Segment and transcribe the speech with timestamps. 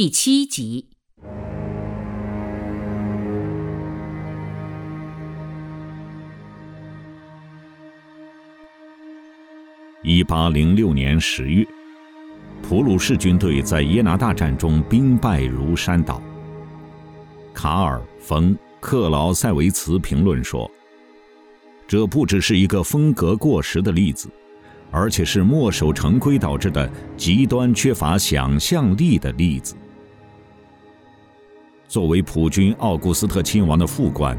[0.00, 0.86] 第七集。
[10.04, 11.66] 一八零六年十月，
[12.62, 16.22] 普鲁士军队在耶拿大战中兵败如山倒。
[17.52, 20.70] 卡尔·冯·克劳塞维茨评论说
[21.88, 24.30] ：“这不只是一个风格过时的例子，
[24.92, 29.74] 而且是墨守成规导致的极端缺乏想象力的例子。”
[31.88, 34.38] 作为普军奥古斯特亲王的副官，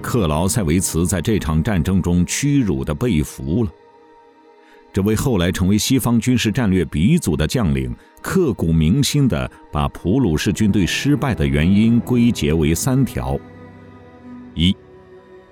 [0.00, 3.70] 克劳塞维茨在这场战争中屈辱的被俘了。
[4.94, 13.38] 这位后来成为西方军事战略鼻祖的将领，刻骨铭心地把普鲁士军队失败的原因归结为三条：
[14.54, 14.74] 一，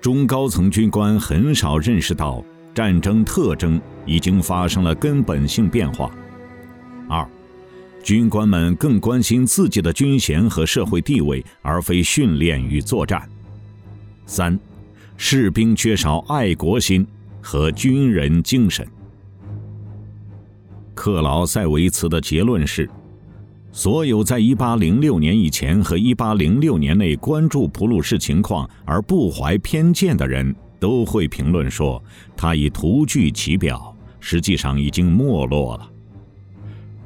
[0.01, 2.43] 中高层军官很少认识到
[2.73, 6.09] 战争特征已经发生了根本性变化；
[7.07, 7.23] 二，
[8.05, 13.19] 军官们更关心自己的军衔和社会地位，而非训练与作战；
[14.27, 14.59] 三，
[15.17, 17.03] 士兵缺少爱国心
[17.41, 18.87] 和军人精神。
[20.93, 22.87] 克劳塞维茨的结论是：
[23.71, 31.99] 所有在1806年以前和1806年内关注普鲁士情况而不怀偏见的人，都会评论说，
[32.37, 35.89] 他已徒具其表，实际上已经没落了。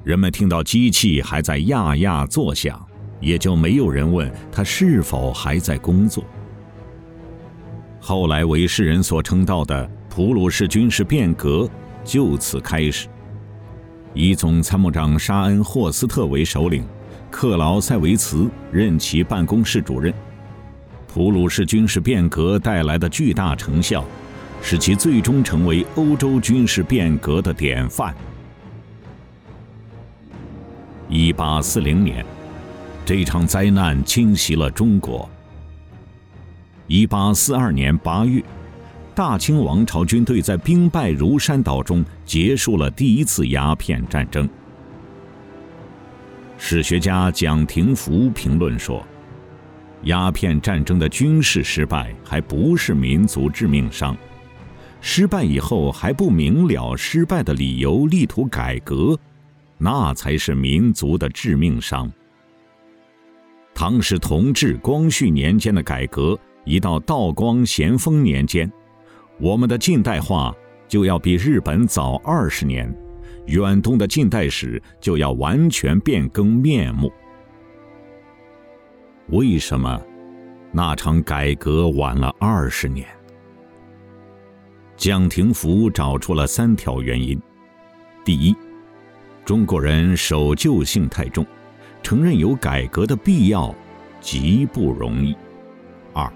[0.10, 2.84] 人们听到机器还在呀呀作响，
[3.20, 6.24] 也就没有人问他是否还在工作。
[8.00, 11.70] 后来为世人所称道的普鲁士军事变革
[12.04, 13.08] 就此开始。
[14.16, 16.84] 以总参谋长沙恩·霍斯特为首领，
[17.30, 20.12] 克劳塞维茨任其办公室主任。
[21.08, 24.04] 普鲁士军事变革带来的巨大成效，
[24.60, 28.12] 使其最终成为欧洲军事变革的典范。
[31.12, 32.24] 一八四零年，
[33.04, 35.28] 这场灾难侵袭了中国。
[36.86, 38.44] 一八四二年八月。
[39.16, 44.48] 大清王朝军队在兵败如山岛中结束了第一次鸦片战争。
[46.58, 49.06] 史学家蒋廷福评论说
[50.04, 54.16] ：“鸦片战争的军事失败还不是民族致命伤，
[55.02, 59.20] 失败以后还不明了失败的理由，力图改革，
[59.80, 62.12] 那才是民族的致命伤。”
[63.74, 68.70] 唐是同治、光绪年间的改革，一到道光、咸丰年间。
[69.40, 70.54] 我们的近代化
[70.86, 72.94] 就要比日本早二十年，
[73.46, 77.10] 远东的近代史就要完全变更面目。
[79.30, 80.02] 为什么
[80.74, 83.08] 那场改革晚了二十年？
[84.98, 87.42] 蒋廷福找出了三条原因：
[88.26, 88.54] 第一，
[89.50, 91.44] 中国人守旧性太重，
[92.04, 93.74] 承认有改革的必要
[94.22, 95.34] 极不容易；
[96.14, 96.32] 二，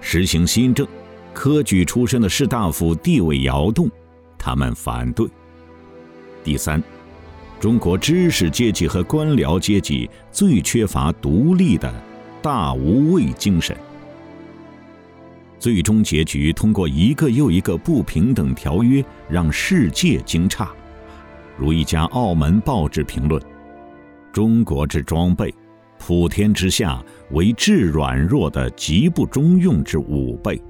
[0.00, 0.86] 实行新政。
[1.34, 3.90] 科举出身的士大夫地位摇动，
[4.38, 5.26] 他们反对。
[6.44, 6.80] 第三，
[7.58, 11.92] 中国知识阶级和官僚阶级最缺乏独立的
[12.40, 13.76] 大无畏精神。
[15.58, 20.68] 最终结局通过一个又一个不平等条约让世界惊诧，
[21.62, 23.40] 如一家澳门报纸评论
[24.34, 25.54] ：“中国之装备，
[25.96, 27.00] 普天之下
[27.30, 30.60] 为至软弱的极不中用之武备。”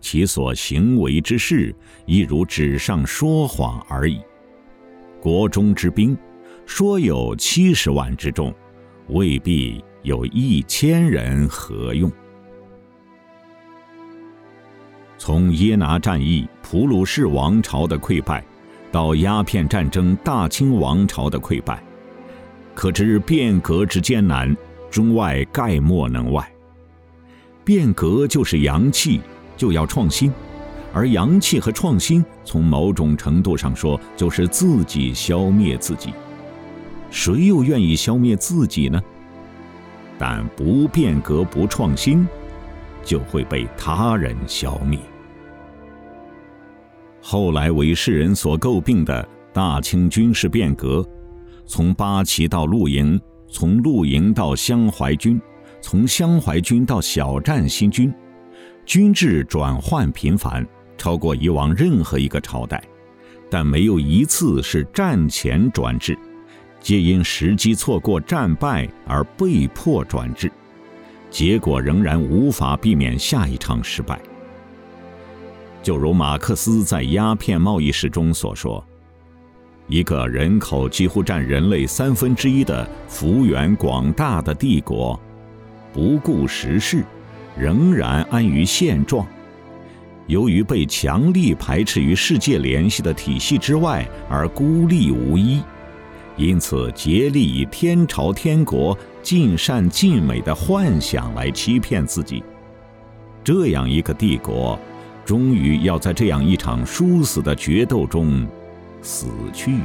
[0.00, 1.74] 其所行为之事，
[2.06, 4.18] 亦如纸上说谎而已。
[5.20, 6.16] 国中之兵，
[6.64, 8.54] 说有七十万之众，
[9.08, 12.10] 未必有一千人何用？
[15.18, 18.42] 从耶拿战役普鲁士王朝的溃败，
[18.96, 21.84] 到鸦片战争大清王朝的溃败，
[22.74, 24.56] 可知变革之艰难，
[24.90, 26.50] 中外概莫能外。
[27.62, 29.20] 变革就是阳气。
[29.54, 30.32] 就要创新，
[30.94, 36.14] 而阳气和创新，从某种程度上说，就是自己消灭自己。
[37.10, 38.98] 谁又愿意消灭自己呢？
[40.18, 42.26] 但不变革、不创新，
[43.04, 44.98] 就会被他人消灭。
[47.20, 51.04] 后来为世人所诟病的大清军事变革，
[51.64, 55.40] 从八旗到露营，从露营到湘淮军，
[55.80, 58.12] 从湘淮军到小站新军。
[58.84, 60.64] 军制转换频繁，
[60.96, 62.80] 超过以往任何一个朝代，
[63.50, 66.16] 但没有一次是战前转制，
[66.80, 70.48] 皆因时机错过、战败而被迫转制，
[71.28, 74.20] 结果仍然无法避免下一场失败。
[75.86, 78.84] 就如马克思在鸦片贸易史中所说
[79.86, 85.16] ：“一个人口几乎占人类三分之一的幅员广大的帝国，
[85.92, 87.04] 不顾时势，
[87.56, 89.24] 仍然安于现状。
[90.26, 95.62] 由于被强力排斥于世界联系的体系之外而孤立无依，
[96.36, 102.42] 因此竭力以天朝天国尽善尽美的幻想来欺骗自己。
[103.44, 104.76] 这样一个帝国，
[105.26, 108.46] 终于要在这样一场殊死的决斗中
[109.02, 109.80] 死去。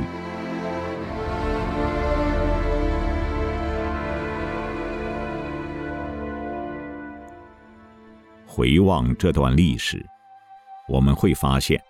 [8.45, 10.05] 回望这段历史。
[10.87, 11.81] 我们会发现，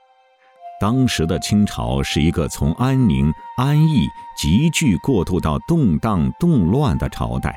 [0.80, 4.06] 当时的清朝是一个从安宁、安逸
[4.38, 7.54] 急剧过渡到动荡、动乱的朝代。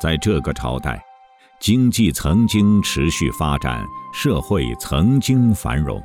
[0.00, 1.02] 在这个朝代，
[1.60, 6.00] 经济曾经持续发展，社会曾经繁荣，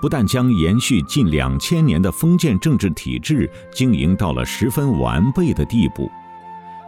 [0.00, 6.10] 不但将延续近两千年的封建政治体制经营到了十分完备的地步。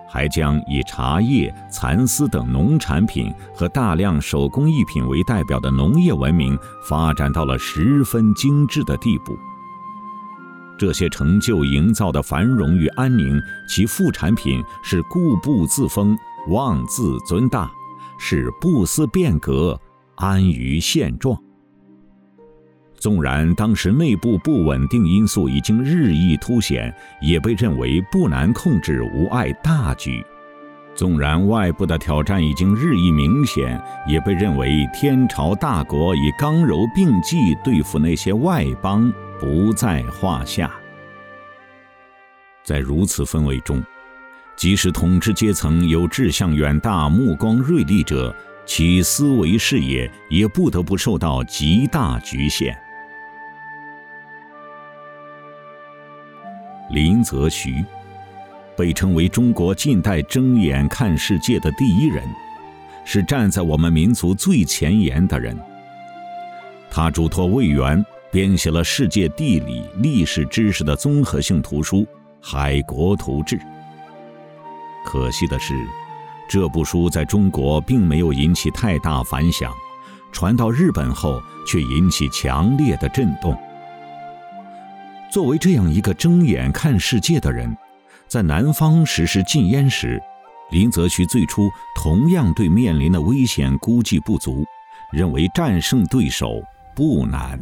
[0.07, 6.57] 还将以茶叶、蚕丝等农产品和大量手工艺品为代表的农业文明
[6.87, 9.37] 发展到了十分精致的地步。
[10.79, 16.17] 这些成就营造的繁荣与安宁，其副产品是固步自封、
[16.49, 17.71] 妄自尊大，
[18.19, 19.81] 是不思变革、
[20.17, 21.39] 安于现状。
[22.95, 30.23] 纵然当时内部不稳定因素已经日益凸显，也被认为不难控制，无碍大局；
[30.95, 40.71] 纵然外部的挑战已经日益明显，也被认为天朝大国以刚柔并济对付那些外邦不在话下。
[42.63, 43.85] 在如此氛围中，
[44.57, 48.35] 即使统治阶层有志向远大、目光锐利者，
[48.65, 52.77] 其思维视野也不得不受到极大局限。
[56.91, 57.85] 林则徐
[58.77, 62.23] 被称为中国近代睁眼看世界的第一人，
[63.05, 65.59] 是站在我们民族最前沿的人。
[66.91, 71.99] 他嘱托魏源编写了世界地理、历史知识的综合性图书
[72.41, 73.57] 《海国图志》。
[75.05, 75.87] 可惜的是，
[76.49, 79.73] 这部书在中国并没有引起太大反响，
[80.33, 83.57] 传到日本后却引起强烈的震动。
[85.31, 87.77] 作为这样一个睁眼看世界的人，
[88.27, 90.21] 在南方实施禁烟时，
[90.71, 94.65] 林则徐最初同样对面临的危险估计不足，
[95.13, 96.63] 认为战胜对手
[96.97, 97.61] 不难。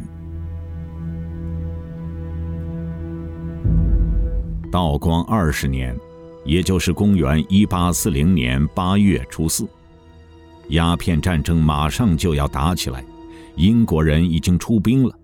[4.71, 5.95] 道光二十年，
[6.45, 9.65] 也就是公元一八四零年八月初四，
[10.69, 13.03] 鸦片战争马上就要打起来，
[13.55, 15.17] 英国人已经出兵了。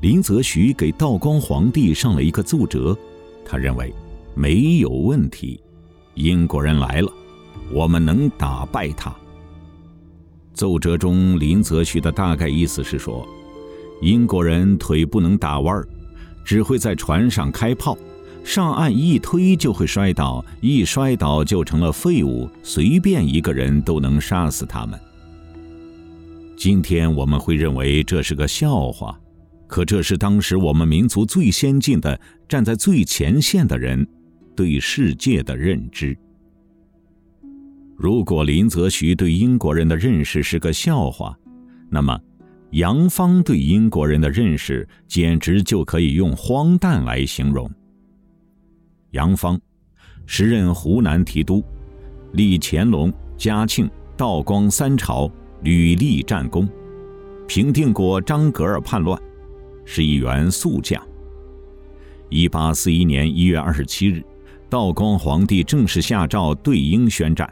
[0.00, 2.96] 林则徐给道光皇帝上了一个奏折，
[3.44, 3.92] 他认为
[4.34, 5.60] 没有问题，
[6.14, 7.10] 英国人来了，
[7.72, 9.14] 我们能打败他。
[10.52, 13.26] 奏折中，林则徐的大概意思是说，
[14.02, 15.88] 英国人腿不能打弯儿，
[16.44, 17.96] 只会在船上开炮，
[18.44, 25.00] 上岸一推就会摔倒，一摔倒就成了废物，随便一个人都能杀死他们。
[26.54, 29.18] 今天我们会认为这是个笑话。
[29.66, 34.06] 可这是当时我们民族最先进的、站在最前线的人
[34.54, 36.16] 对世界的认知。
[37.96, 41.36] 如果林则徐对英国人的认识是个笑话，
[41.90, 42.16] 那么
[42.72, 47.68] 杨芳对英国人的认识简直就可以用荒诞来形容。
[49.14, 49.58] 杨芳，
[50.26, 51.64] 时任湖南提督，
[52.32, 55.30] 历乾隆、嘉庆、道光三朝，
[55.62, 56.68] 屡立战功，
[57.46, 59.16] 平定过张格尔叛乱。
[59.84, 61.00] 是一员宿将。
[62.28, 64.20] 一八四一年一月二十七日，
[64.68, 67.48] 道光皇帝正式下诏对英宣战，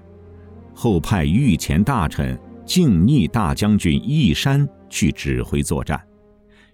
[0.74, 6.00] 后派御前大臣靖逆大将军义山去指挥作战。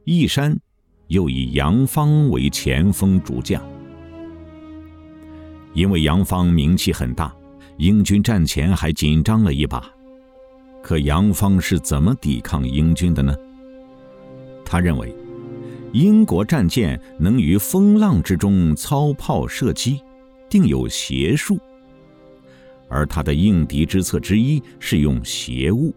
[0.05, 0.59] 义山
[1.09, 3.63] 又以杨芳为前锋主将。
[5.75, 7.35] 因为杨芳名气很大，
[7.77, 9.89] 英军战前还紧张了一把。
[10.83, 13.35] 可杨芳是怎么抵抗英军的呢？
[14.65, 15.15] 他认为。
[15.95, 19.99] 英国战舰能于风浪之中操炮射击，
[20.51, 21.59] 定有邪术。
[22.91, 25.95] 而他的应敌之策之一是用邪物。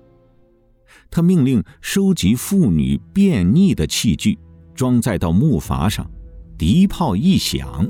[1.09, 4.39] 他命令收集妇女便溺的器具，
[4.73, 6.09] 装载到木筏上，
[6.57, 7.85] 敌炮一响，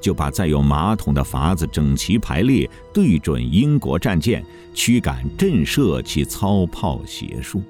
[0.00, 4.44] 就把载有马桶的筏子整齐排列，对准英国战舰，
[4.74, 7.62] 驱赶震慑其操炮邪术。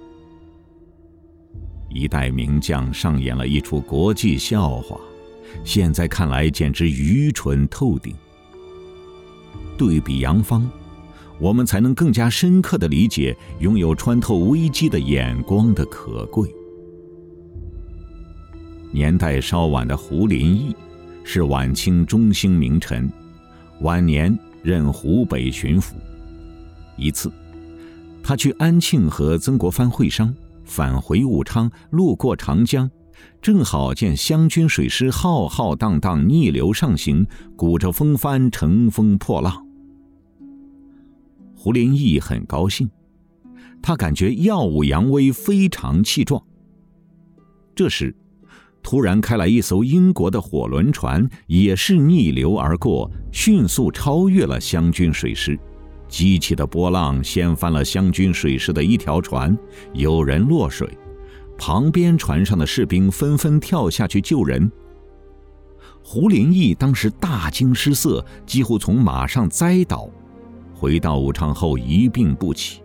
[1.89, 5.01] 一代名将上演了一出国际笑话，
[5.65, 8.15] 现在看来简直愚蠢透顶。
[9.77, 10.71] 对比杨芳，
[11.41, 16.49] 我们才能更加深刻的理解拥有穿透危机的眼光的可贵。
[18.93, 20.75] 年代稍晚的胡林翼，
[21.23, 23.11] 是晚清中兴名臣，
[23.81, 25.93] 晚年任湖北巡抚。
[26.97, 27.31] 一次，
[28.23, 30.35] 他去安庆和曾国藩会商，
[30.65, 32.91] 返回武昌，路过长江，
[33.41, 39.67] 正好见湘军水师浩浩荡荡逆流上行，鼓着风帆乘风破浪。
[41.55, 42.91] 胡林翼很高兴，
[43.81, 46.43] 他感觉耀武扬威，非常气壮。
[47.75, 48.17] 这时。
[48.83, 55.59] 突然开来一艘英国的火轮船，也是逆流而过，迅速超越了湘军水师，
[56.09, 59.57] 激起的波浪掀翻了湘军水师的一条船，
[59.93, 60.89] 有人落水，
[61.59, 64.71] 旁边船上的士兵纷纷跳下去救人。
[66.03, 70.09] 胡林翼当时大惊失色，几乎从马上栽倒，
[70.75, 72.81] 回到武昌后一病不起。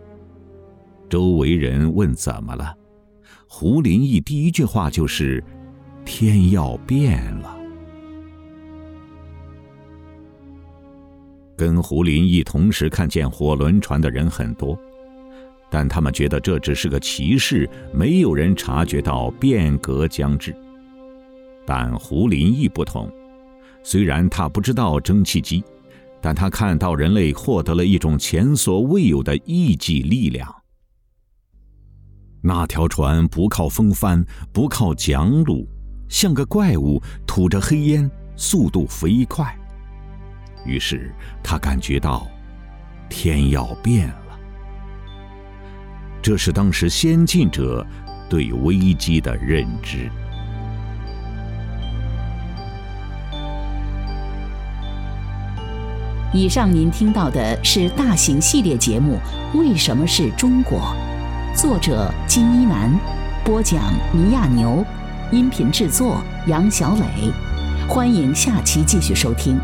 [1.08, 2.72] 周围人问怎么了，
[3.48, 5.42] 胡林翼第一句话就是。
[6.18, 7.54] 天要变了。
[11.54, 14.78] 跟胡林翼同时看见火轮船的人很多，
[15.68, 20.56] 但他们觉得这只是个奇事，没有人察觉到变革将至。
[21.66, 23.12] 但胡林翼不同，
[23.82, 25.62] 虽然他不知道蒸汽机，
[26.22, 30.50] 但他看到人类获得了一种前所未有的异己力量。
[32.40, 35.66] 那条船不靠风帆，不靠桨橹。
[36.08, 39.54] 像个怪物，吐着黑烟，速度飞快。
[40.64, 42.26] 于是他感觉到，
[43.08, 44.38] 天要变了。
[46.20, 47.86] 这是当时先进者
[48.28, 50.10] 对危机的认知。
[56.32, 59.18] 以上您听到的是大型系列节目
[59.58, 60.94] 《为什么是中国》，
[61.56, 62.92] 作者金一南，
[63.44, 63.80] 播讲
[64.12, 64.84] 尼亚牛。
[65.32, 67.32] 音频制作杨小磊，
[67.88, 69.58] 欢迎下期继续收听。